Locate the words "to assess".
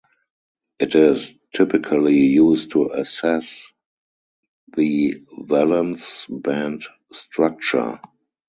2.71-3.67